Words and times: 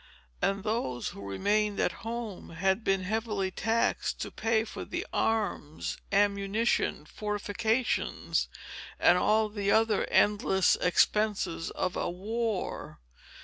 And 0.41 0.63
those, 0.63 1.09
who 1.09 1.21
remained 1.21 1.79
at 1.79 1.91
home, 2.01 2.49
had 2.49 2.83
been 2.83 3.03
heavily 3.03 3.51
taxed 3.51 4.19
to 4.21 4.31
pay 4.31 4.63
for 4.63 4.83
the 4.83 5.05
arms, 5.13 5.95
ammunition, 6.11 7.05
fortifications, 7.05 8.47
and 8.99 9.19
all 9.19 9.47
the 9.47 9.69
other 9.69 10.05
endless 10.09 10.75
expenses 10.77 11.69
of 11.69 11.95
a 11.95 12.09
war. 12.09 12.99